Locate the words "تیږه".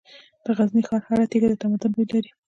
1.31-1.47